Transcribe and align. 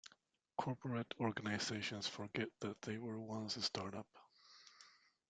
Corporate 0.57 1.13
organizations 1.19 2.07
forget 2.07 2.47
that 2.61 2.81
they 2.81 2.97
were 2.97 3.19
once 3.19 3.55
a 3.55 3.61
startup. 3.61 4.07